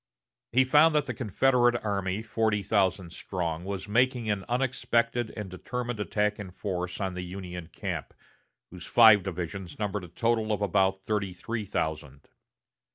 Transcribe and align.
He 0.51 0.63
found 0.63 0.95
that 0.95 1.05
the 1.05 1.13
Confederate 1.13 1.75
army, 1.85 2.23
forty 2.23 2.63
thousand 2.63 3.11
strong, 3.13 3.63
was 3.63 3.87
making 3.87 4.31
an 4.31 4.43
unexpected 4.49 5.31
and 5.37 5.47
determined 5.47 5.99
attack 5.99 6.39
in 6.39 6.49
force 6.49 6.99
on 6.99 7.13
the 7.13 7.21
Union 7.21 7.67
camp, 7.67 8.15
whose 8.71 8.87
five 8.87 9.21
divisions 9.21 9.77
numbered 9.77 10.03
a 10.03 10.07
total 10.07 10.51
of 10.51 10.63
about 10.63 11.03
thirty 11.03 11.33
three 11.33 11.65
thousand. 11.67 12.29